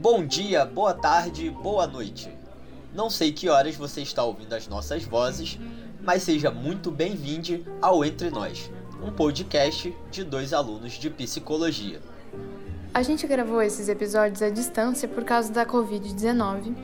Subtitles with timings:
[0.00, 2.30] Bom dia, boa tarde, boa noite.
[2.94, 5.58] Não sei que horas você está ouvindo as nossas vozes,
[6.00, 8.70] mas seja muito bem-vindo ao Entre Nós,
[9.02, 12.00] um podcast de dois alunos de psicologia.
[12.94, 16.76] A gente gravou esses episódios à distância por causa da Covid-19.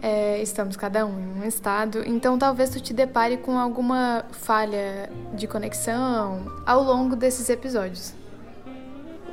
[0.00, 5.10] É, estamos cada um em um estado, então talvez tu te depare com alguma falha
[5.34, 8.21] de conexão ao longo desses episódios.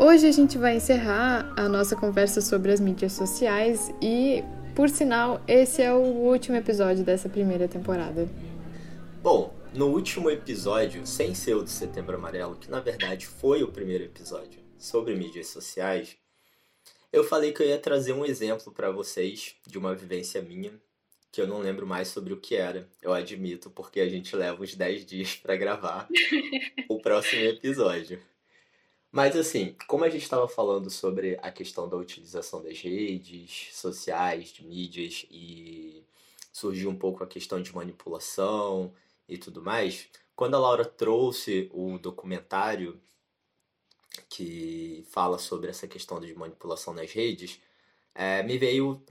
[0.02, 4.41] Hoje a gente vai encerrar a nossa conversa sobre as mídias sociais e,
[4.73, 8.25] por sinal, esse é o último episódio dessa primeira temporada.
[9.22, 13.73] Bom, no último episódio, sem ser o do Setembro Amarelo, que na verdade foi o
[13.73, 16.16] primeiro episódio sobre mídias sociais,
[17.11, 20.72] eu falei que eu ia trazer um exemplo para vocês de uma vivência minha,
[21.30, 24.63] que eu não lembro mais sobre o que era, eu admito, porque a gente leva
[24.63, 26.08] uns 10 dias para gravar
[26.88, 28.17] o próximo episódio.
[29.11, 34.49] Mas assim, como a gente estava falando sobre a questão da utilização das redes sociais,
[34.49, 36.05] de mídias e
[36.53, 38.93] surgiu um pouco a questão de manipulação
[39.27, 43.01] e tudo mais, quando a Laura trouxe o documentário
[44.29, 47.59] que fala sobre essa questão de manipulação nas redes,
[48.13, 49.03] é, me veio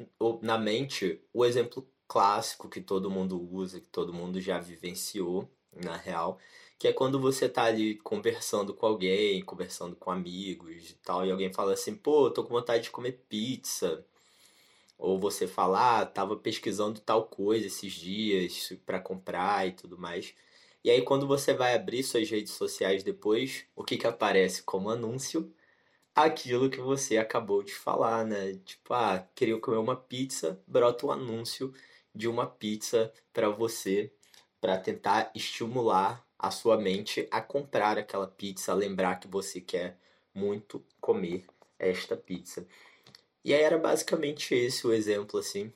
[0.42, 5.96] na mente o exemplo clássico que todo mundo usa, que todo mundo já vivenciou na
[5.96, 6.38] real,
[6.78, 11.30] que é quando você tá ali conversando com alguém, conversando com amigos e tal, e
[11.30, 14.04] alguém fala assim, pô, tô com vontade de comer pizza.
[14.98, 20.34] Ou você fala, ah, tava pesquisando tal coisa esses dias para comprar e tudo mais.
[20.84, 24.90] E aí quando você vai abrir suas redes sociais depois, o que que aparece como
[24.90, 25.52] anúncio?
[26.14, 28.54] Aquilo que você acabou de falar, né?
[28.64, 31.72] Tipo, ah, queria comer uma pizza, brota um anúncio
[32.14, 34.12] de uma pizza para você,
[34.60, 39.97] para tentar estimular a sua mente a comprar aquela pizza, a lembrar que você quer
[40.34, 41.45] muito comer
[41.78, 42.67] esta pizza.
[43.45, 45.73] E aí era basicamente esse o exemplo assim.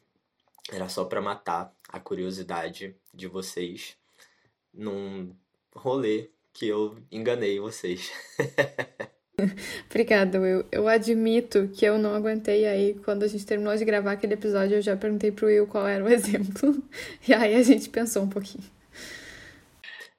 [0.70, 3.96] Era só para matar a curiosidade de vocês
[4.72, 5.34] num
[5.74, 8.12] rolê que eu enganei vocês.
[9.90, 10.64] Obrigada, Will.
[10.70, 12.94] Eu admito que eu não aguentei aí.
[13.04, 16.04] Quando a gente terminou de gravar aquele episódio, eu já perguntei pro Will qual era
[16.04, 16.80] o exemplo.
[17.26, 18.64] E aí a gente pensou um pouquinho.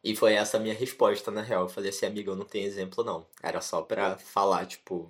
[0.03, 1.63] E foi essa a minha resposta, na real.
[1.63, 3.25] Eu falei assim, amiga, eu não tenho exemplo, não.
[3.41, 5.09] Era só pra falar, tipo,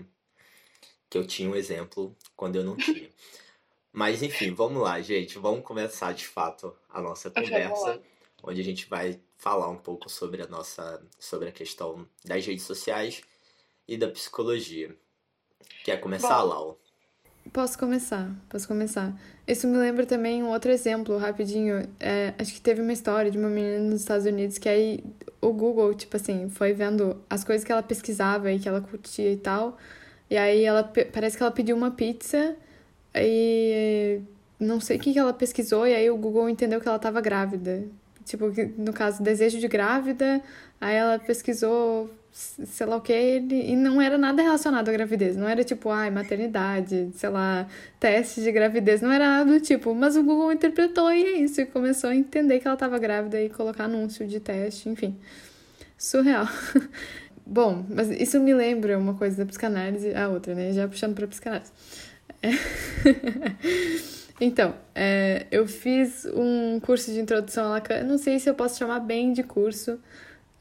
[1.09, 3.09] que eu tinha um exemplo quando eu não tinha.
[3.91, 5.37] Mas enfim, vamos lá, gente.
[5.37, 8.01] Vamos começar de fato a nossa conversa,
[8.41, 12.63] onde a gente vai falar um pouco sobre a nossa, sobre a questão das redes
[12.63, 13.21] sociais
[13.87, 14.97] e da psicologia.
[15.83, 16.79] Quer começar, Bom, Lau?
[17.51, 19.13] Posso começar, posso começar.
[19.47, 21.87] Isso me lembra também um outro exemplo, rapidinho.
[21.99, 25.03] É, acho que teve uma história de uma menina nos Estados Unidos que aí
[25.41, 29.31] o Google, tipo assim, foi vendo as coisas que ela pesquisava e que ela curtia
[29.31, 29.77] e tal.
[30.29, 32.55] E aí ela parece que ela pediu uma pizza
[33.13, 34.21] e
[34.59, 37.21] não sei o que, que ela pesquisou, e aí o Google entendeu que ela estava
[37.21, 37.83] grávida.
[38.25, 38.45] Tipo,
[38.77, 40.41] no caso, desejo de grávida,
[40.79, 45.37] aí ela pesquisou sei lá o que, e não era nada relacionado à gravidez.
[45.37, 47.67] Não era tipo, ai, maternidade, sei lá,
[47.99, 49.93] teste de gravidez, não era nada do tipo.
[49.93, 53.39] Mas o Google interpretou e é isso, e começou a entender que ela estava grávida
[53.39, 55.15] e colocar anúncio de teste, enfim.
[55.95, 56.47] Surreal.
[57.45, 60.71] Bom, mas isso me lembra uma coisa da psicanálise, a outra, né?
[60.73, 61.71] Já puxando pra psicanálise.
[62.41, 62.49] É.
[64.41, 68.03] então, é, eu fiz um curso de introdução a Lacan.
[68.03, 69.99] Não sei se eu posso chamar bem de curso,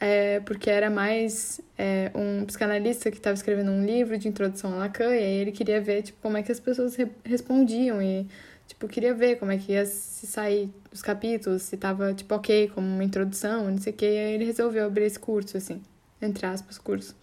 [0.02, 4.78] é, porque era mais é, um psicanalista que estava escrevendo um livro de introdução a
[4.78, 8.26] Lacan, e aí ele queria ver tipo, como é que as pessoas re respondiam, e
[8.66, 12.68] tipo, queria ver como é que ia se sair os capítulos, se tava tipo, ok,
[12.74, 15.80] como uma introdução, não sei o que, e aí ele resolveu abrir esse curso, assim,
[16.20, 17.14] entre aspas, curso.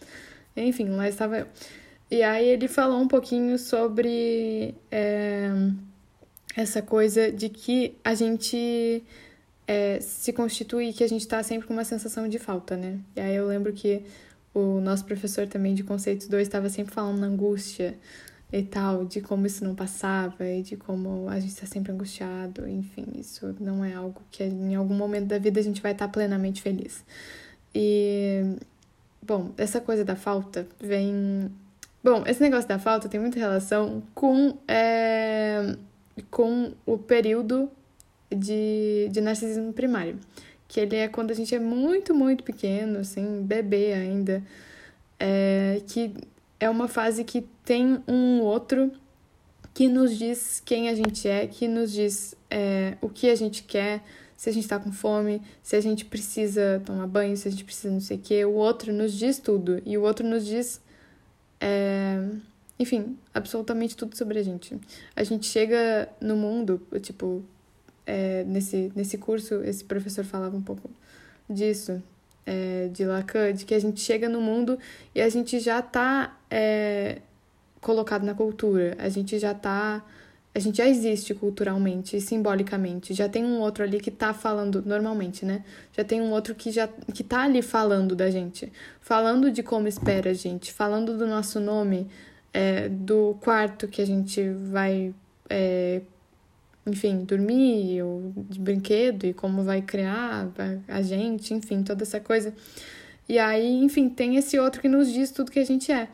[0.55, 1.47] Enfim, lá estava eu.
[2.09, 5.49] E aí ele falou um pouquinho sobre é,
[6.55, 9.03] essa coisa de que a gente
[9.69, 12.97] é, se constitui que a gente está sempre com uma sensação de falta, né?
[13.15, 14.01] E aí eu lembro que
[14.51, 17.95] o nosso professor também de Conceitos 2 estava sempre falando na angústia
[18.51, 22.67] e tal, de como isso não passava e de como a gente está sempre angustiado,
[22.67, 26.07] enfim, isso não é algo que em algum momento da vida a gente vai estar
[26.07, 27.05] tá plenamente feliz.
[27.75, 28.55] E,
[29.21, 31.51] bom, essa coisa da falta vem.
[32.03, 35.75] Bom, esse negócio da falta tem muita relação com, é,
[36.31, 37.69] com o período
[38.29, 40.19] de, de narcisismo primário,
[40.67, 44.43] que ele é quando a gente é muito, muito pequeno, assim, bebê ainda,
[45.19, 46.13] é, que
[46.59, 48.91] é uma fase que tem um outro
[49.73, 53.63] que nos diz quem a gente é, que nos diz é, o que a gente
[53.63, 54.03] quer,
[54.35, 57.63] se a gente tá com fome, se a gente precisa tomar banho, se a gente
[57.63, 58.45] precisa não sei o quê.
[58.45, 59.81] O outro nos diz tudo.
[59.85, 60.81] E o outro nos diz
[61.59, 62.23] é,
[62.79, 64.77] enfim, absolutamente tudo sobre a gente.
[65.13, 67.43] A gente chega no mundo, tipo,
[68.05, 70.89] é, nesse, nesse curso, esse professor falava um pouco
[71.49, 72.01] disso,
[72.45, 74.77] é, de Lacan, de que a gente chega no mundo
[75.13, 77.19] e a gente já tá é,
[77.81, 80.03] colocado na cultura, a gente já tá.
[80.53, 83.13] A gente já existe culturalmente e simbolicamente.
[83.13, 85.63] Já tem um outro ali que tá falando, normalmente, né?
[85.95, 88.71] Já tem um outro que já que tá ali falando da gente.
[88.99, 92.07] Falando de como espera a gente, falando do nosso nome,
[92.51, 95.13] é, do quarto que a gente vai,
[95.49, 96.01] é,
[96.89, 100.51] enfim, dormir, ou de brinquedo, e como vai criar
[100.87, 102.53] a gente, enfim, toda essa coisa.
[103.27, 106.09] E aí, enfim, tem esse outro que nos diz tudo que a gente é.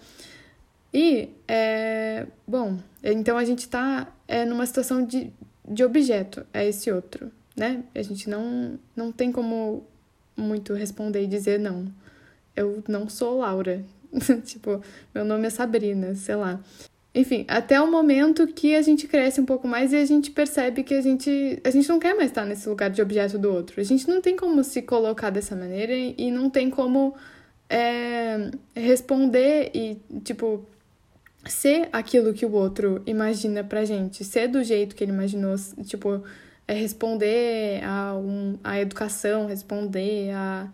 [0.94, 5.32] E, é, bom, então a gente tá é, numa situação de,
[5.68, 7.84] de objeto, é esse outro, né?
[7.94, 9.86] A gente não, não tem como
[10.38, 11.86] muito responder e dizer não.
[12.56, 13.84] Eu não sou Laura,
[14.46, 14.82] tipo,
[15.14, 16.62] meu nome é Sabrina, sei lá.
[17.16, 20.84] Enfim, até o momento que a gente cresce um pouco mais e a gente percebe
[20.84, 23.80] que a gente, a gente não quer mais estar nesse lugar de objeto do outro.
[23.80, 27.16] A gente não tem como se colocar dessa maneira e não tem como
[27.70, 30.66] é, responder e, tipo,
[31.46, 36.22] ser aquilo que o outro imagina pra gente, ser do jeito que ele imaginou, tipo,
[36.68, 40.68] é responder a, um, a educação, responder a,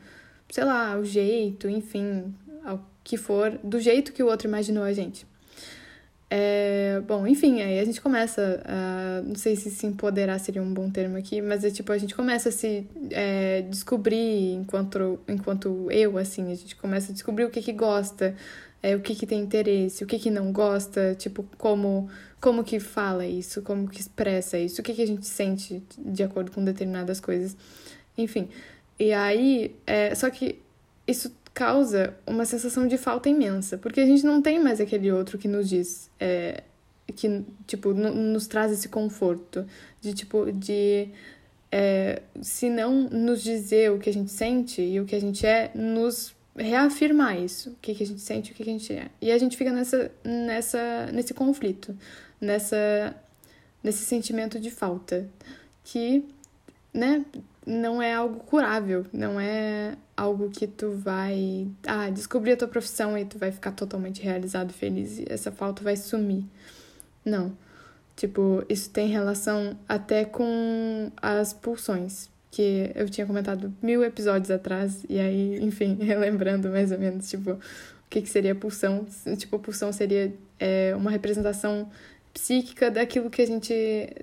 [0.50, 2.34] sei lá, o jeito, enfim,
[2.66, 5.30] ao que for, do jeito que o outro imaginou a gente.
[6.34, 9.22] É, bom, enfim, aí a gente começa a.
[9.22, 12.16] Não sei se se empoderar seria um bom termo aqui, mas é tipo, a gente
[12.16, 17.50] começa a se é, descobrir enquanto, enquanto eu, assim, a gente começa a descobrir o
[17.50, 18.34] que que gosta,
[18.82, 22.80] é, o que que tem interesse, o que que não gosta, tipo, como, como que
[22.80, 26.64] fala isso, como que expressa isso, o que que a gente sente de acordo com
[26.64, 27.58] determinadas coisas,
[28.18, 28.48] enfim.
[28.98, 30.60] E aí, é, só que
[31.06, 35.38] isso causa uma sensação de falta imensa, porque a gente não tem mais aquele outro
[35.38, 36.64] que nos diz, é,
[37.16, 39.66] que, tipo, nos traz esse conforto,
[40.00, 41.10] de, tipo, de,
[41.72, 45.46] é, se não nos dizer o que a gente sente e o que a gente
[45.46, 48.94] é, nos reafirmar isso, o que, que a gente sente o que, que a gente
[48.94, 49.10] é.
[49.22, 51.98] E a gente fica nessa, nessa, nesse conflito,
[52.40, 53.16] nessa,
[53.84, 55.30] nesse sentimento de falta,
[55.84, 56.26] que,
[56.94, 57.26] né,
[57.66, 63.18] não é algo curável, não é algo que tu vai, ah, descobrir a tua profissão
[63.18, 66.46] e tu vai ficar totalmente realizado, feliz e essa falta vai sumir.
[67.24, 67.56] Não.
[68.16, 75.04] Tipo, isso tem relação até com as pulsões, que eu tinha comentado mil episódios atrás,
[75.10, 77.60] e aí, enfim, relembrando mais ou menos, tipo, o
[78.10, 79.06] que, que seria pulsão.
[79.38, 81.90] Tipo, pulsão seria é, uma representação
[82.34, 83.74] psíquica daquilo que a gente,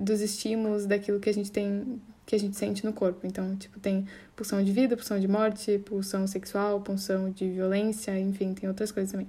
[0.01, 3.27] dos estímulos, daquilo que a gente tem que a gente sente no corpo.
[3.27, 8.53] Então, tipo, tem pulsão de vida, pulsão de morte, pulsão sexual, pulsão de violência, enfim,
[8.53, 9.27] tem outras coisas também.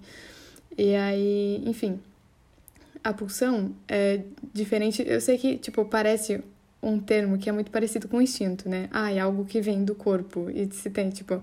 [0.77, 1.97] E aí, enfim,
[3.01, 4.21] a pulsão é
[4.53, 5.01] diferente.
[5.07, 6.43] Eu sei que, tipo, parece
[6.83, 8.89] um termo que é muito parecido com instinto, né?
[8.91, 10.49] Ah, é algo que vem do corpo.
[10.49, 11.41] E se tem, tipo,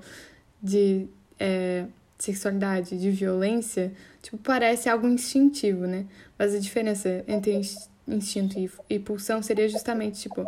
[0.62, 1.06] de
[1.40, 1.86] é,
[2.18, 6.04] sexualidade, de violência, tipo, parece algo instintivo, né?
[6.38, 7.58] Mas a diferença entre
[8.06, 8.56] instinto
[8.90, 10.46] e pulsão seria justamente, tipo,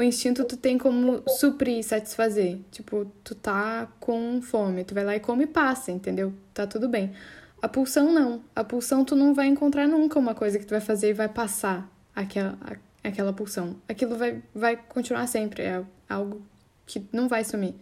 [0.00, 2.58] o instinto tu tem como suprir, satisfazer.
[2.70, 6.32] Tipo, tu tá com fome, tu vai lá e come e passa, entendeu?
[6.54, 7.12] Tá tudo bem.
[7.60, 8.42] A pulsão não.
[8.56, 11.28] A pulsão tu não vai encontrar nunca uma coisa que tu vai fazer e vai
[11.28, 12.58] passar aquela,
[13.04, 13.76] aquela pulsão.
[13.86, 15.64] Aquilo vai, vai continuar sempre.
[15.64, 16.40] É algo
[16.86, 17.74] que não vai sumir.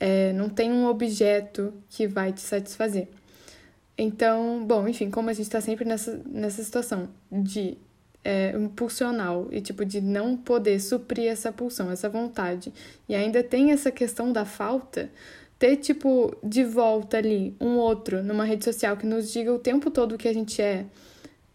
[0.00, 3.06] É, não tem um objeto que vai te satisfazer.
[3.96, 7.78] Então, bom, enfim, como a gente tá sempre nessa, nessa situação de
[8.24, 12.72] é, pulsional e tipo de não poder suprir essa pulsão, essa vontade.
[13.08, 15.10] E ainda tem essa questão da falta,
[15.58, 19.90] ter tipo de volta ali um outro numa rede social que nos diga o tempo
[19.90, 20.86] todo o que a gente é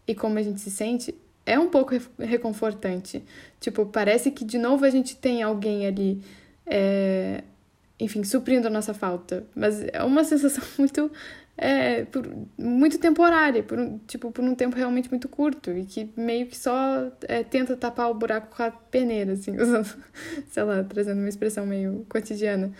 [0.07, 1.15] e como a gente se sente,
[1.45, 3.23] é um pouco reconfortante.
[3.59, 6.21] Tipo, parece que de novo a gente tem alguém ali,
[6.65, 7.43] é,
[7.99, 9.45] enfim, suprindo a nossa falta.
[9.55, 11.11] Mas é uma sensação muito
[11.57, 16.47] é, por, muito temporária, por tipo, por um tempo realmente muito curto e que meio
[16.47, 19.87] que só é, tenta tapar o buraco com a peneira, assim, usando,
[20.49, 22.71] sei lá, trazendo uma expressão meio cotidiana.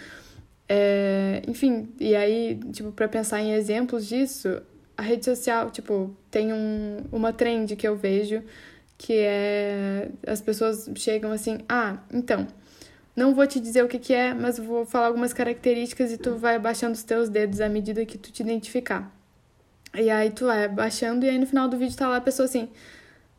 [0.68, 4.62] É, enfim, e aí, tipo, para pensar em exemplos disso,
[4.98, 8.42] a rede social, tipo, tem um, uma trend que eu vejo
[8.98, 12.48] que é as pessoas chegam assim, ah, então,
[13.16, 16.36] não vou te dizer o que, que é, mas vou falar algumas características e tu
[16.36, 19.12] vai baixando os teus dedos à medida que tu te identificar.
[19.96, 22.46] E aí tu vai baixando e aí no final do vídeo tá lá a pessoa
[22.46, 22.70] assim: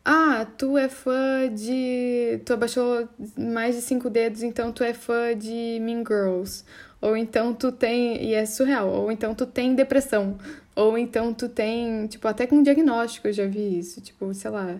[0.04, 5.36] "Ah, tu é fã de, tu abaixou mais de cinco dedos, então tu é fã
[5.36, 6.64] de Mean Girls".
[7.00, 10.38] ou então tu tem, e é surreal, ou então tu tem depressão,
[10.74, 14.78] ou então tu tem, tipo, até com diagnóstico eu já vi isso, tipo, sei lá,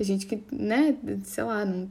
[0.00, 1.88] gente que, né, sei lá, não,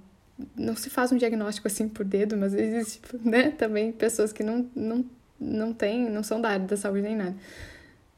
[0.56, 4.44] não se faz um diagnóstico assim por dedo, mas existe, tipo, né, também pessoas que
[4.44, 5.06] não, não,
[5.40, 7.36] não tem, não são da área da saúde nem nada.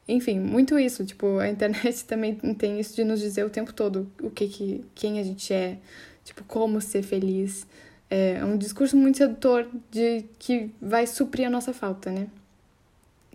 [0.08, 4.12] Enfim, muito isso, tipo, a internet também tem isso de nos dizer o tempo todo
[4.22, 5.78] o que que, quem a gente é,
[6.24, 7.66] tipo, como ser feliz.
[8.10, 12.28] É um discurso muito sedutor de que vai suprir a nossa falta, né?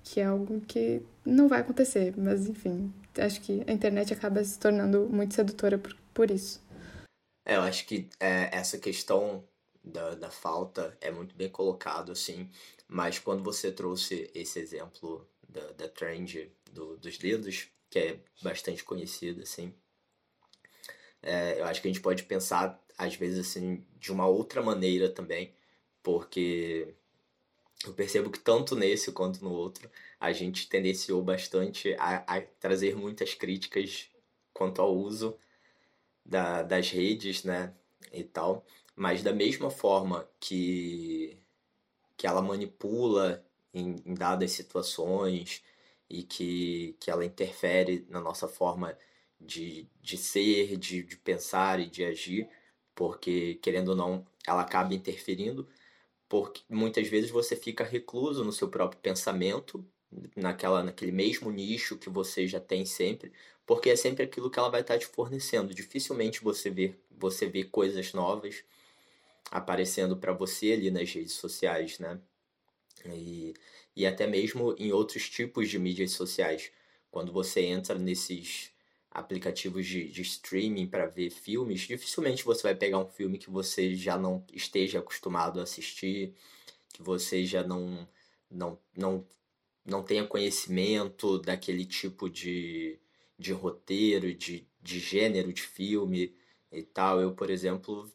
[0.04, 4.58] Que é algo que não vai acontecer, mas enfim, acho que a internet acaba se
[4.58, 6.60] tornando muito sedutora por, por isso.
[7.48, 9.42] É, eu acho que é, essa questão
[9.82, 12.50] da, da falta é muito bem colocado, assim,
[12.86, 18.84] mas quando você trouxe esse exemplo da, da trend do, dos dedos, que é bastante
[18.84, 19.72] conhecida, assim,
[21.22, 25.08] é, eu acho que a gente pode pensar, às vezes, assim, de uma outra maneira
[25.08, 25.54] também,
[26.02, 26.94] porque
[27.86, 29.90] eu percebo que tanto nesse quanto no outro,
[30.20, 34.10] a gente tendenciou bastante a, a trazer muitas críticas
[34.52, 35.38] quanto ao uso
[36.28, 37.74] da, das redes, né,
[38.12, 41.38] e tal, mas da mesma forma que,
[42.16, 45.62] que ela manipula em, em dadas situações
[46.08, 48.96] e que, que ela interfere na nossa forma
[49.40, 52.48] de, de ser, de, de pensar e de agir,
[52.94, 55.68] porque, querendo ou não, ela acaba interferindo,
[56.28, 59.84] porque muitas vezes você fica recluso no seu próprio pensamento,
[60.36, 63.32] naquela, naquele mesmo nicho que você já tem sempre,
[63.68, 65.74] porque é sempre aquilo que ela vai estar te fornecendo.
[65.74, 68.64] Dificilmente você vê, você vê coisas novas
[69.50, 72.18] aparecendo para você ali nas redes sociais, né?
[73.04, 73.52] E,
[73.94, 76.72] e até mesmo em outros tipos de mídias sociais.
[77.10, 78.72] Quando você entra nesses
[79.10, 83.94] aplicativos de, de streaming para ver filmes, dificilmente você vai pegar um filme que você
[83.94, 86.34] já não esteja acostumado a assistir,
[86.94, 88.08] que você já não,
[88.50, 89.26] não, não,
[89.84, 92.98] não tenha conhecimento daquele tipo de,
[93.38, 96.34] de roteiro, de, de gênero de filme
[96.72, 97.20] e tal.
[97.20, 98.10] Eu, por exemplo,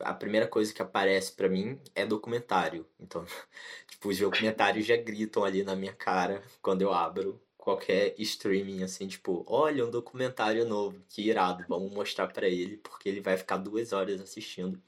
[0.00, 2.86] a primeira coisa que aparece para mim é documentário.
[3.00, 3.24] Então,
[3.88, 9.06] tipo, os documentários já gritam ali na minha cara quando eu abro qualquer streaming, assim,
[9.06, 13.56] tipo, olha um documentário novo, que irado, vamos mostrar para ele, porque ele vai ficar
[13.56, 14.82] duas horas assistindo.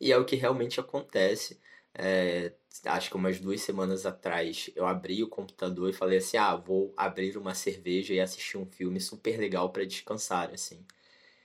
[0.00, 1.58] E é o que realmente acontece.
[1.94, 2.52] É,
[2.84, 6.92] acho que umas duas semanas atrás eu abri o computador e falei assim: ah, vou
[6.96, 10.84] abrir uma cerveja e assistir um filme super legal para descansar, assim.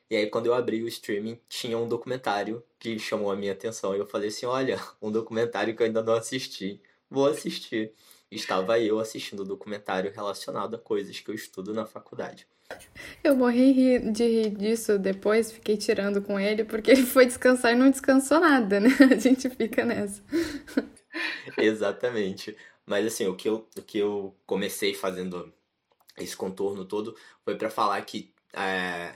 [0.10, 3.96] E aí, quando eu abri o streaming, tinha um documentário que chamou a minha atenção.
[3.96, 7.94] E eu falei assim: olha, um documentário que eu ainda não assisti, vou assistir.
[8.30, 12.48] Estava eu assistindo um documentário relacionado a coisas que eu estudo na faculdade.
[13.24, 17.76] Eu morri de rir disso depois, fiquei tirando com ele, porque ele foi descansar e
[17.76, 18.90] não descansou nada, né?
[19.12, 20.22] A gente fica nessa.
[21.58, 22.56] Exatamente.
[22.86, 25.54] Mas assim, o que eu, o que eu comecei fazendo
[26.18, 29.16] esse contorno todo foi para falar que é,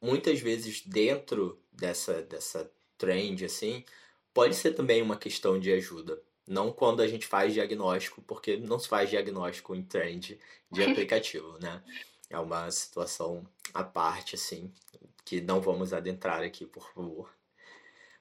[0.00, 3.84] muitas vezes dentro dessa, dessa trend, assim,
[4.34, 6.20] pode ser também uma questão de ajuda.
[6.46, 10.38] Não quando a gente faz diagnóstico, porque não se faz diagnóstico em trend
[10.70, 11.82] de aplicativo, né?
[12.28, 14.72] É uma situação à parte, assim,
[15.24, 17.32] que não vamos adentrar aqui, por favor.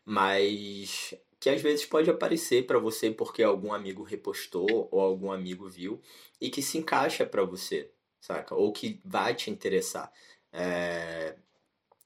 [0.06, 5.68] Mas que às vezes pode aparecer para você porque algum amigo repostou ou algum amigo
[5.68, 6.00] viu
[6.40, 8.54] e que se encaixa para você, saca?
[8.54, 10.14] Ou que vai te interessar.
[10.54, 11.36] É,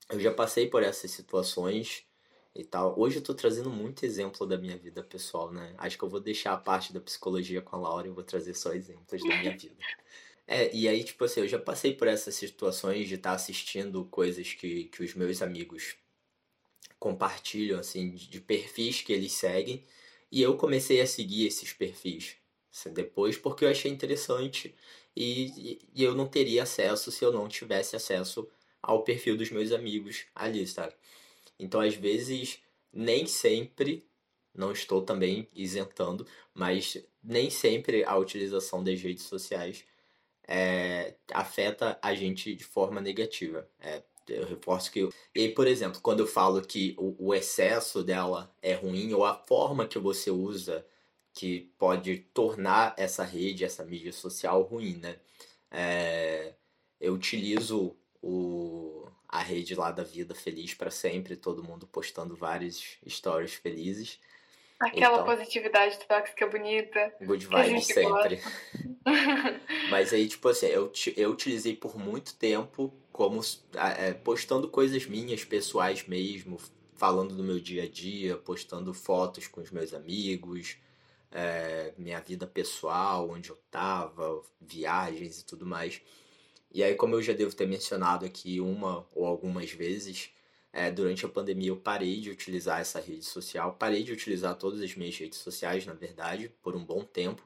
[0.09, 2.05] eu já passei por essas situações
[2.55, 2.97] e tal.
[2.97, 5.75] Hoje eu tô trazendo muito exemplo da minha vida pessoal, né?
[5.77, 8.53] Acho que eu vou deixar a parte da psicologia com a Laura e vou trazer
[8.53, 9.75] só exemplos da minha vida.
[10.47, 14.05] É, e aí, tipo assim, eu já passei por essas situações de estar tá assistindo
[14.05, 15.97] coisas que, que os meus amigos
[17.05, 19.85] compartilham, assim, de, de perfis que eles seguem.
[20.31, 22.35] E eu comecei a seguir esses perfis
[22.71, 24.73] assim, depois porque eu achei interessante
[25.15, 28.49] e, e, eu não teria acesso se eu não tivesse acesso
[28.81, 30.95] ao perfil dos meus amigos ali, sabe?
[31.59, 32.59] Então, às vezes,
[32.91, 34.03] nem sempre,
[34.53, 39.85] não estou também isentando, mas nem sempre a utilização das redes sociais
[40.47, 43.69] é, afeta a gente de forma negativa.
[43.79, 44.99] É, eu reforço que.
[44.99, 45.13] Eu...
[45.33, 49.35] E, por exemplo, quando eu falo que o, o, excesso dela é ruim, ou a
[49.35, 50.85] forma que você usa
[51.33, 55.17] que pode tornar essa rede, essa mídia social ruim, né?
[55.69, 56.53] É,
[56.99, 62.97] eu utilizo o, a rede lá da vida feliz para sempre, todo mundo postando vários
[63.07, 64.19] stories felizes.
[64.79, 67.13] Aquela então, positividade tóxica bonita.
[67.21, 68.41] Good vibes sempre.
[69.89, 73.39] Mas aí, tipo assim, eu, eu utilizei por muito tempo como
[73.75, 76.59] é, postando coisas minhas, pessoais mesmo,
[76.95, 80.75] falando do meu dia a dia, postando fotos com os meus amigos,
[81.31, 86.01] é, minha vida pessoal, onde eu tava, viagens e tudo mais.
[86.69, 90.31] E aí, como eu já devo ter mencionado aqui uma ou algumas vezes,
[90.73, 94.81] é, durante a pandemia eu parei de utilizar essa rede social, parei de utilizar todas
[94.81, 97.41] as minhas redes sociais, na verdade, por um bom tempo,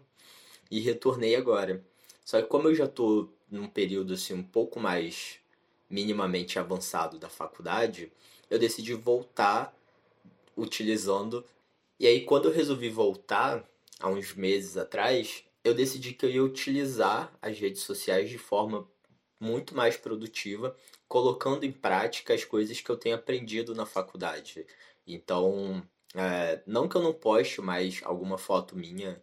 [0.71, 1.85] e retornei agora.
[2.25, 5.38] Só que como eu já estou num período assim um pouco mais
[5.89, 8.12] minimamente avançado da faculdade,
[8.50, 9.75] eu decidi voltar
[10.55, 11.46] utilizando.
[12.00, 13.67] E aí quando eu resolvi voltar,
[14.00, 18.88] há uns meses atrás, eu decidi que eu ia utilizar as redes sociais de forma
[19.39, 20.75] muito mais produtiva,
[21.08, 24.65] colocando em prática as coisas que eu tenho aprendido na faculdade.
[25.08, 29.22] Então, é, não que eu não poste mais alguma foto minha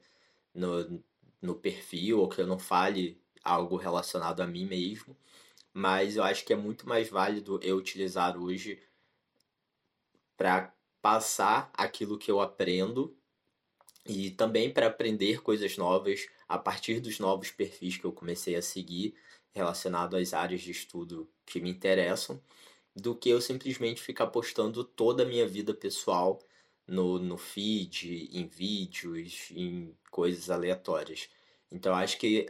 [0.55, 1.03] no,
[1.41, 5.17] no perfil, ou que eu não fale algo relacionado a mim mesmo,
[5.77, 8.83] mas eu acho que é muito mais válido eu utilizar hoje
[10.35, 13.15] para passar aquilo que eu aprendo
[14.07, 18.63] e também para aprender coisas novas a partir dos novos perfis que eu comecei a
[18.63, 19.15] seguir
[19.53, 22.43] relacionado às áreas de estudo que me interessam,
[22.95, 26.41] do que eu simplesmente ficar postando toda a minha vida pessoal
[26.87, 31.29] no, no feed, em vídeos, em coisas aleatórias.
[31.71, 32.49] Então acho que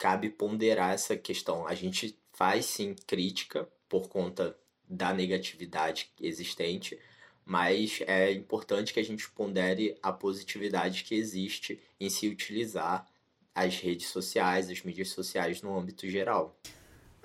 [0.00, 1.66] cabe ponderar essa questão.
[1.68, 4.56] A gente faz sim crítica por conta
[4.88, 6.98] da negatividade existente,
[7.44, 13.06] mas é importante que a gente pondere a positividade que existe em se utilizar
[13.54, 16.58] as redes sociais, as mídias sociais no âmbito geral.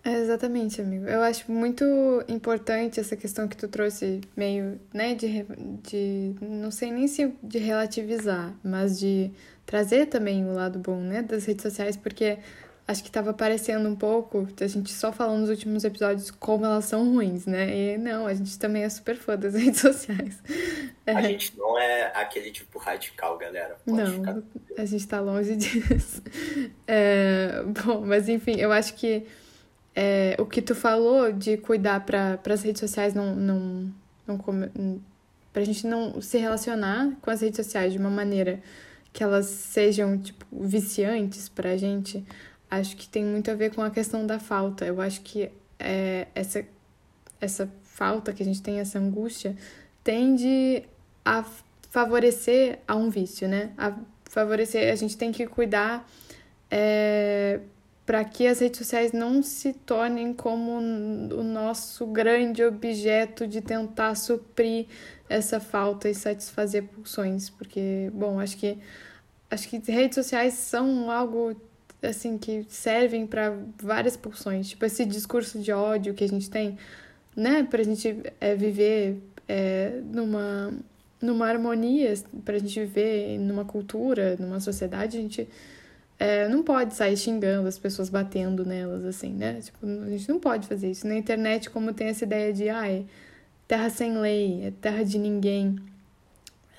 [0.04, 1.06] É, exatamente, amigo.
[1.06, 1.86] Eu acho muito
[2.28, 5.46] importante essa questão que tu trouxe, meio, né, de,
[5.82, 9.32] de não sei nem se de relativizar, mas de
[9.66, 12.38] trazer também o lado bom, né, das redes sociais, porque
[12.88, 16.86] acho que estava aparecendo um pouco, a gente só falando nos últimos episódios como elas
[16.86, 17.76] são ruins, né?
[17.76, 20.38] E não, a gente também é super fã das redes sociais.
[21.06, 21.14] É.
[21.14, 23.76] A gente não é aquele tipo radical, galera.
[23.86, 24.38] Pode não, ficar...
[24.78, 26.22] a gente tá longe disso.
[26.88, 29.26] É, bom, mas enfim, eu acho que
[29.96, 33.94] é, o que tu falou de cuidar para as redes sociais não, não,
[34.28, 35.02] não
[35.52, 38.62] pra gente não se relacionar com as redes sociais de uma maneira
[39.14, 42.24] que elas sejam tipo viciantes pra gente
[42.70, 44.86] acho que tem muito a ver com a questão da falta.
[44.86, 46.66] Eu acho que é, essa,
[47.40, 49.56] essa falta que a gente tem, essa angústia,
[50.04, 50.84] tende
[51.24, 51.44] a
[51.90, 53.72] favorecer a um vício, né?
[53.78, 53.94] A
[54.26, 56.08] favorecer, a gente tem que cuidar
[56.70, 57.62] é,
[58.06, 64.16] para que as redes sociais não se tornem como o nosso grande objeto de tentar
[64.16, 64.88] suprir
[65.28, 68.78] essa falta e satisfazer pulsões, porque, bom, acho que
[69.50, 71.56] acho que redes sociais são algo
[72.06, 74.70] assim, que servem para várias pulsões.
[74.70, 76.78] Tipo, esse discurso de ódio que a gente tem,
[77.36, 77.64] né?
[77.64, 80.74] Pra gente é, viver é, numa,
[81.22, 82.14] numa harmonia,
[82.44, 85.48] pra gente viver numa cultura, numa sociedade, a gente
[86.18, 89.60] é, não pode sair xingando as pessoas, batendo nelas, assim, né?
[89.62, 91.08] Tipo, a gente não pode fazer isso.
[91.08, 93.06] Na internet, como tem essa ideia de, ai,
[93.68, 95.78] terra sem lei, é terra de ninguém.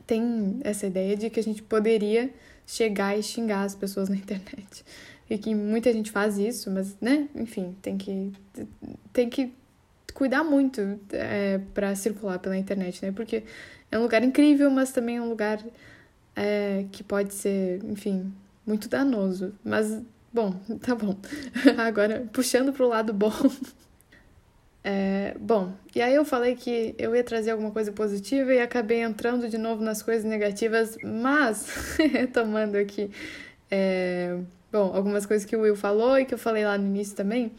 [0.06, 2.30] Tem essa ideia de que a gente poderia
[2.66, 4.84] chegar e xingar as pessoas na internet
[5.28, 8.32] e que muita gente faz isso, mas, né, enfim, tem que,
[9.12, 9.52] tem que
[10.14, 13.42] cuidar muito é, para circular pela internet, né, porque
[13.90, 15.60] é um lugar incrível, mas também é um lugar
[16.34, 18.32] é, que pode ser, enfim,
[18.66, 19.54] muito danoso.
[19.64, 21.16] Mas, bom, tá bom.
[21.78, 23.32] Agora, puxando pro lado bom.
[24.88, 29.02] É, bom, e aí eu falei que eu ia trazer alguma coisa positiva e acabei
[29.02, 33.10] entrando de novo nas coisas negativas, mas, retomando aqui
[33.68, 34.38] é,
[34.72, 37.52] Bom, algumas coisas que o Will falou e que eu falei lá no início também.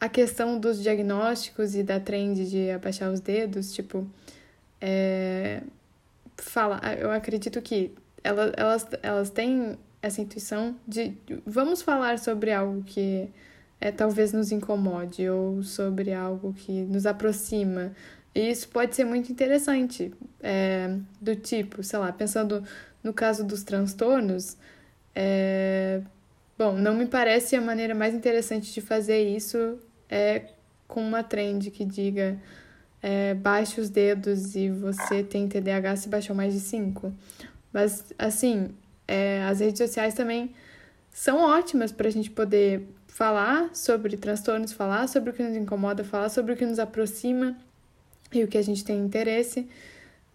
[0.00, 4.06] A questão dos diagnósticos e da trend de abaixar os dedos, tipo,
[4.80, 5.62] é,
[6.36, 7.92] fala, eu acredito que
[8.22, 13.28] elas, elas, elas têm essa intuição de vamos falar sobre algo que
[13.80, 17.92] é, talvez nos incomode ou sobre algo que nos aproxima.
[18.34, 22.62] E isso pode ser muito interessante, é, do tipo, sei lá, pensando
[23.02, 24.56] no caso dos transtornos,
[25.14, 26.02] é,
[26.58, 29.78] Bom, não me parece a maneira mais interessante de fazer isso
[30.10, 30.46] é
[30.88, 32.36] com uma trend que diga
[33.00, 37.12] é, baixe os dedos e você tem TDAH se baixou mais de 5.
[37.72, 38.70] Mas, assim,
[39.06, 40.52] é, as redes sociais também
[41.12, 46.02] são ótimas para a gente poder falar sobre transtornos, falar sobre o que nos incomoda,
[46.02, 47.56] falar sobre o que nos aproxima
[48.32, 49.68] e o que a gente tem interesse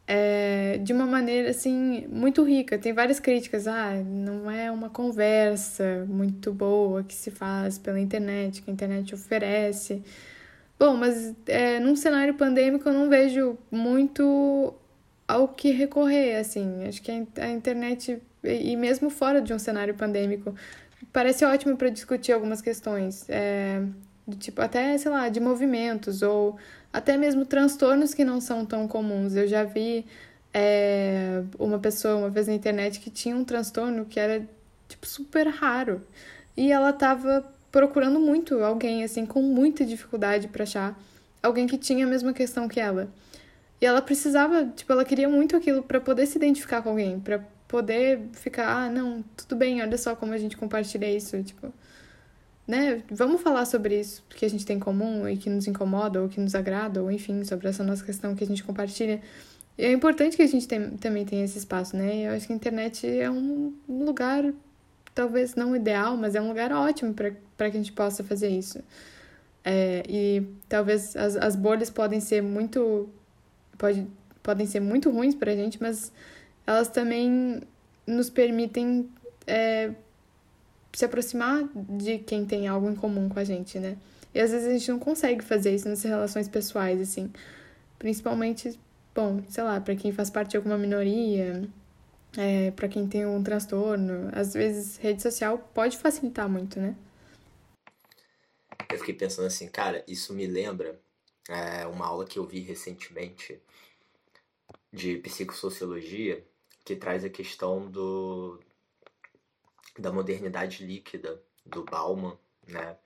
[0.07, 2.77] é, de uma maneira assim muito rica.
[2.77, 3.67] Tem várias críticas.
[3.67, 9.13] Ah, não é uma conversa muito boa que se faz pela internet, que a internet
[9.15, 10.01] oferece.
[10.79, 14.73] Bom, mas é, num cenário pandêmico eu não vejo muito
[15.27, 16.85] ao que recorrer, assim.
[16.87, 20.53] Acho que a, internet e mesmo fora de um cenário pandêmico,
[21.11, 23.81] parece ótimo para discutir algumas questões, é,
[24.27, 26.57] do tipo até, sei lá, de movimentos ou
[26.91, 29.36] até mesmo transtornos que não são tão comuns.
[29.36, 30.05] Eu já vi
[30.53, 34.47] é, uma pessoa uma vez na internet que tinha um transtorno que era
[34.88, 36.01] tipo super raro
[36.55, 40.99] e ela tava procurando muito alguém assim com muita dificuldade para achar
[41.41, 43.09] alguém que tinha a mesma questão que ela.
[43.81, 47.39] E ela precisava, tipo, ela queria muito aquilo para poder se identificar com alguém, para
[47.67, 51.73] poder ficar, ah, não, tudo bem, olha só como a gente compartilha isso, tipo,
[52.67, 53.04] né?
[53.10, 56.30] Vamos falar sobre isso que a gente tem em comum e que nos incomoda ou
[56.30, 59.21] que nos agrada, ou enfim, sobre essa nossa questão que a gente compartilha.
[59.78, 62.28] E é importante que a gente tem, também tenha esse espaço, né?
[62.28, 64.54] Eu acho que a internet é um lugar,
[65.13, 68.80] talvez não ideal, mas é um lugar ótimo para que a gente possa fazer isso.
[69.63, 73.10] É, e talvez as, as bolhas podem ser muito.
[73.78, 74.08] Pode,
[74.41, 76.12] podem ser muito ruins pra gente, mas
[76.67, 77.62] elas também
[78.06, 79.10] nos permitem
[79.47, 79.91] é,
[80.93, 83.97] se aproximar de quem tem algo em comum com a gente, né?
[84.34, 87.32] E às vezes a gente não consegue fazer isso nas relações pessoais, assim.
[87.99, 88.79] Principalmente,
[89.13, 91.67] bom, sei lá, para quem faz parte de alguma minoria,
[92.38, 94.29] é, para quem tem um transtorno.
[94.34, 96.95] Às vezes, rede social pode facilitar muito, né?
[98.91, 100.99] Eu fiquei pensando assim, cara, isso me lembra
[101.49, 103.60] é, uma aula que eu vi recentemente
[104.91, 106.45] de psicossociologia
[106.86, 108.60] que traz a questão do
[109.97, 112.97] da modernidade líquida do Bauman, né?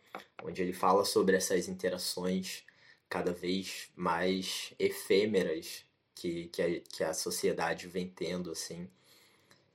[0.43, 2.63] Onde ele fala sobre essas interações
[3.09, 8.89] cada vez mais efêmeras que, que, a, que a sociedade vem tendo, assim,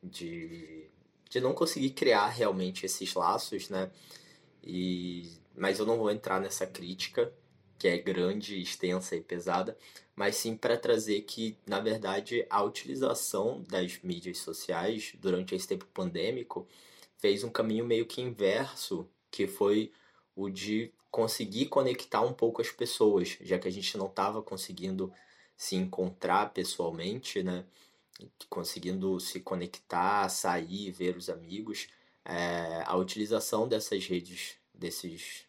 [0.03, 0.91] de,
[1.31, 3.91] de não conseguir criar realmente esses laços, né?
[4.63, 7.33] E, mas eu não vou entrar nessa crítica,
[7.79, 9.77] que é grande, extensa e pesada,
[10.15, 15.87] mas sim para trazer que, na verdade, a utilização das mídias sociais durante esse tempo
[15.87, 16.67] pandêmico
[17.23, 19.93] fez um caminho meio que inverso, que foi
[20.35, 25.13] o de conseguir conectar um pouco as pessoas, já que a gente não estava conseguindo
[25.57, 27.65] se encontrar pessoalmente, né?
[28.51, 31.87] Conseguindo se conectar, sair, ver os amigos.
[32.25, 35.45] É, a utilização dessas redes, desses,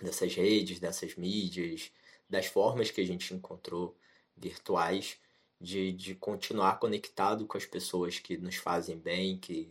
[0.00, 1.92] dessas redes, dessas mídias,
[2.28, 3.96] das formas que a gente encontrou
[4.36, 5.16] virtuais
[5.60, 9.70] de, de continuar conectado com as pessoas que nos fazem bem, que,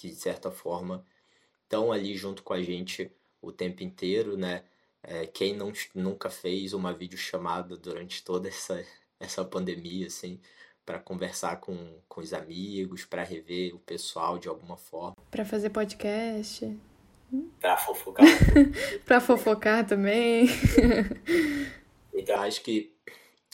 [0.00, 1.04] que de certa forma
[1.64, 4.64] estão ali junto com a gente o tempo inteiro, né?
[5.02, 8.82] É, quem não, nunca fez uma videochamada durante toda essa,
[9.18, 10.40] essa pandemia, assim,
[10.86, 15.14] para conversar com, com os amigos, para rever o pessoal de alguma forma.
[15.30, 16.78] Para fazer podcast.
[17.60, 18.26] Para fofocar.
[19.04, 20.46] para fofocar também.
[22.14, 22.94] então, acho que,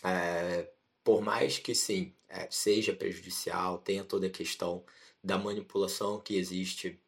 [0.04, 0.70] é,
[1.02, 4.84] por mais que sim, é, seja prejudicial, tenha toda a questão
[5.26, 6.98] da manipulação que existe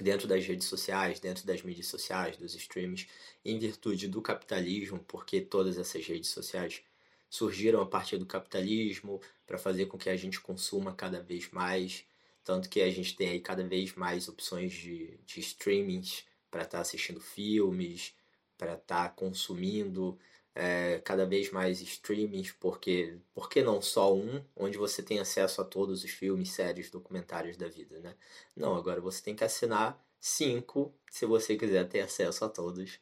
[0.00, 3.08] dentro das redes sociais, dentro das mídias sociais, dos streams,
[3.44, 6.82] em virtude do capitalismo, porque todas essas redes sociais
[7.28, 12.04] surgiram a partir do capitalismo para fazer com que a gente consuma cada vez mais
[12.48, 16.78] tanto que a gente tem aí cada vez mais opções de, de streamings para estar
[16.78, 18.14] tá assistindo filmes,
[18.56, 20.18] para estar tá consumindo
[20.60, 25.60] é, cada vez mais streamings, porque por que não só um, onde você tem acesso
[25.60, 28.16] a todos os filmes, séries, documentários da vida, né?
[28.56, 32.98] Não, agora você tem que assinar cinco se você quiser ter acesso a todos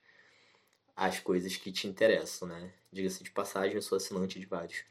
[0.95, 2.75] as coisas que te interessam, né?
[2.93, 4.85] Diga-se de passagem, eu sou assinante de vários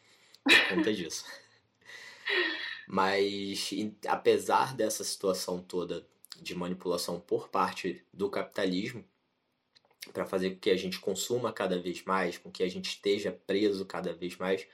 [0.44, 1.24] por conta disso.
[2.90, 3.70] Mas,
[4.08, 6.08] apesar dessa situação toda
[6.42, 9.06] de manipulação por parte do capitalismo,
[10.12, 13.32] para fazer com que a gente consuma cada vez mais, com que a gente esteja
[13.46, 14.68] preso cada vez mais,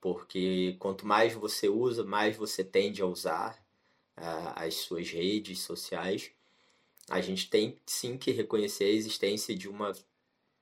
[0.00, 3.54] porque quanto mais você usa, mais você tende a usar
[4.16, 6.30] uh, as suas redes sociais.
[7.08, 9.92] A gente tem sim que reconhecer a existência de uma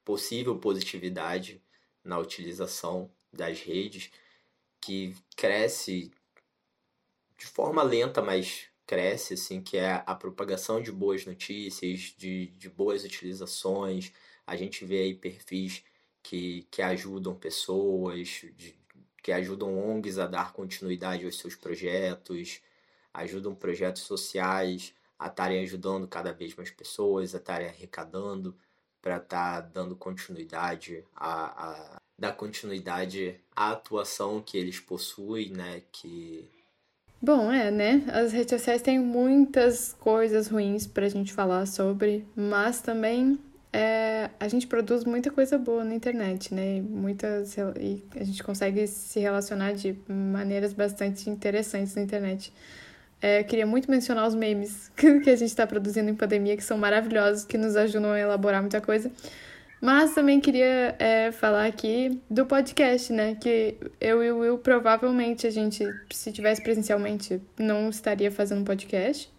[0.05, 1.61] possível positividade
[2.05, 4.11] na utilização das redes
[4.81, 6.13] que cresce
[7.37, 12.69] de forma lenta, mas cresce, assim, que é a propagação de boas notícias, de, de
[12.69, 14.13] boas utilizações.
[14.47, 15.83] A gente vê aí perfis
[16.23, 18.79] que, que ajudam pessoas, de,
[19.23, 22.61] que ajudam ONGs a dar continuidade aos seus projetos,
[23.13, 28.57] ajudam projetos sociais a estarem ajudando cada vez mais pessoas, a estarem arrecadando
[29.03, 35.83] para estar tá dando continuidade a, a dar continuidade à atuação que eles possuem, né,
[35.93, 36.49] que
[37.21, 38.03] Bom, é, né?
[38.09, 43.39] As redes sociais têm muitas coisas ruins pra gente falar sobre, mas também
[43.73, 46.81] é, a gente produz muita coisa boa na internet, né?
[46.81, 52.53] Muitas, e a gente consegue se relacionar de maneiras bastante interessantes na internet.
[53.21, 56.79] É, queria muito mencionar os memes que a gente está produzindo em pandemia, que são
[56.79, 59.11] maravilhosos, que nos ajudam a elaborar muita coisa.
[59.81, 63.35] Mas também queria é, falar aqui do podcast, né?
[63.35, 69.31] Que eu e o Will provavelmente a gente, se tivesse presencialmente, não estaria fazendo podcast.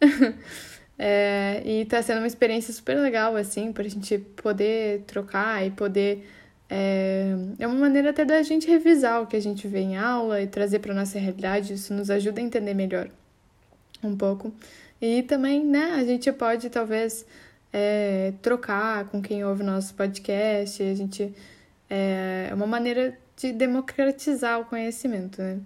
[0.98, 6.28] é, e tá sendo uma experiência super legal, assim, pra gente poder trocar e poder.
[6.68, 10.42] É, é uma maneira até da gente revisar o que a gente vê em aula
[10.42, 11.74] e trazer para nossa realidade.
[11.74, 13.08] Isso nos ajuda a entender melhor
[14.02, 14.52] um pouco.
[15.00, 17.24] E também, né, a gente pode talvez
[17.72, 20.82] é, trocar com quem ouve nosso podcast.
[20.82, 21.34] A gente
[21.88, 25.60] é, é uma maneira de democratizar o conhecimento, né?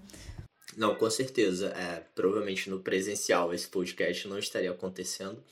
[0.77, 1.69] Não, com certeza.
[1.69, 5.43] É, provavelmente no presencial esse podcast não estaria acontecendo.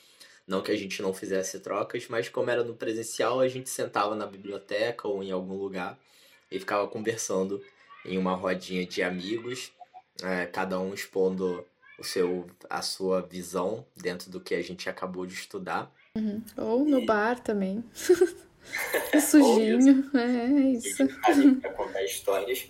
[0.46, 4.14] Não que a gente não fizesse trocas, mas como era no presencial, a gente sentava
[4.14, 5.98] na biblioteca ou em algum lugar
[6.50, 7.62] e ficava conversando
[8.04, 9.70] em uma rodinha de amigos,
[10.22, 11.66] é, cada um expondo
[11.98, 15.92] o seu, a sua visão dentro do que a gente acabou de estudar.
[16.16, 16.42] Uhum.
[16.56, 17.84] Ou no bar também.
[19.20, 21.06] Sujinho, é, é isso.
[21.60, 22.66] Pra contar histórias.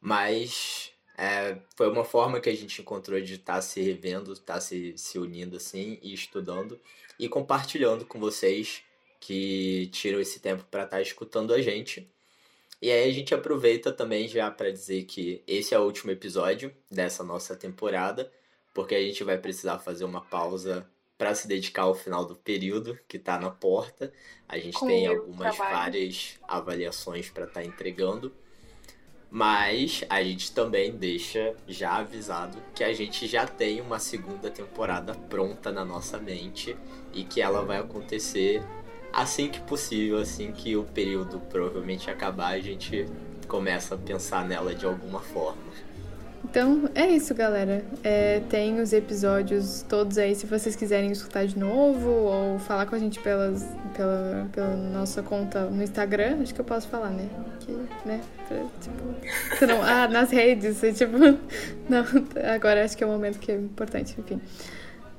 [0.00, 4.54] Mas é, foi uma forma que a gente encontrou de estar tá se revendo, estar
[4.54, 6.78] tá se, se unindo assim e estudando
[7.18, 8.82] e compartilhando com vocês
[9.18, 12.08] que tiram esse tempo para estar tá escutando a gente.
[12.80, 16.72] E aí a gente aproveita também já para dizer que esse é o último episódio
[16.88, 18.30] dessa nossa temporada,
[18.72, 22.96] porque a gente vai precisar fazer uma pausa para se dedicar ao final do período
[23.08, 24.12] que está na porta.
[24.48, 25.76] A gente Com tem algumas trabalho.
[25.76, 28.32] várias avaliações para estar tá entregando.
[29.30, 35.14] Mas a gente também deixa já avisado que a gente já tem uma segunda temporada
[35.14, 36.74] pronta na nossa mente
[37.12, 38.62] e que ela vai acontecer
[39.12, 43.04] assim que possível, assim que o período provavelmente acabar, a gente
[43.46, 45.62] começa a pensar nela de alguma forma.
[46.50, 47.84] Então é isso, galera.
[48.02, 52.94] É, tem os episódios todos aí se vocês quiserem escutar de novo ou falar com
[52.94, 56.38] a gente pelas, pela, pela nossa conta no Instagram.
[56.40, 57.28] Acho que eu posso falar, né?
[57.60, 57.72] Que,
[58.06, 58.20] né?
[58.48, 60.80] Pra, tipo, não, ah, nas redes.
[60.96, 61.18] Tipo,
[61.88, 62.04] não,
[62.54, 64.40] agora acho que é o momento que é importante, enfim.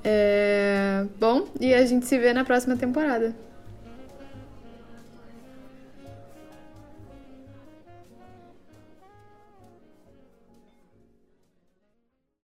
[0.03, 3.35] É, bom, e a gente se vê na próxima temporada.